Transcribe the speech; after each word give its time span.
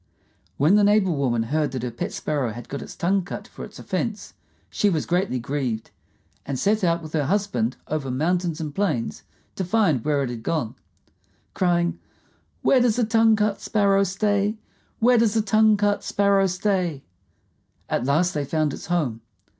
When 0.57 0.73
the 0.77 0.83
neighbor 0.83 1.11
woman 1.11 1.43
heard 1.43 1.73
that 1.73 1.83
her 1.83 1.91
pet 1.91 2.11
Sparrow 2.11 2.53
had 2.53 2.67
got 2.67 2.81
its 2.81 2.95
tongue 2.95 3.21
cut 3.23 3.47
for 3.47 3.63
its 3.63 3.77
offense, 3.77 4.33
she 4.71 4.89
was 4.89 5.05
greatly 5.05 5.37
grieved, 5.37 5.91
and 6.43 6.57
set 6.57 6.83
out 6.83 7.03
with 7.03 7.13
her 7.13 7.25
husband 7.27 7.77
over 7.87 8.09
mountains 8.09 8.59
and 8.59 8.73
plains 8.73 9.21
to 9.55 9.63
find 9.63 10.03
where 10.03 10.23
it 10.23 10.31
had 10.31 10.41
gone, 10.41 10.73
crying, 11.53 11.99
"Where 12.63 12.81
does 12.81 12.95
the 12.95 13.05
tongue 13.05 13.35
cut 13.35 13.61
Sparrow 13.61 14.03
stay? 14.03 14.57
Where 14.97 15.19
does 15.19 15.35
the 15.35 15.41
tongue 15.43 15.77
cut 15.77 16.03
Sparrow 16.03 16.47
stay?" 16.47 17.03
At 17.87 18.05
last 18.05 18.33
they 18.33 18.43
found 18.43 18.73
its 18.73 18.87
home. 18.87 19.21